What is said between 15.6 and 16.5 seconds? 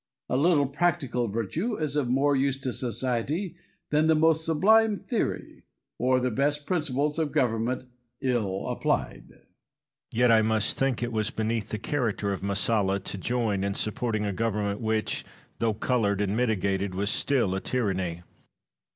coloured and